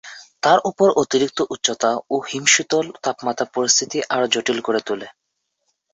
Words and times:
তার 0.43 0.59
উপর 0.65 0.87
অতিরিক্ত 1.01 1.39
উচ্চতা 1.49 1.91
ও 2.09 2.15
হিমশীতল 2.29 2.85
তাপমাত্রা 3.03 3.45
পরিস্থিতি 3.55 3.97
আরও 4.09 4.27
জটিল 4.27 4.59
করে 4.61 4.79
তোলে। 4.87 5.07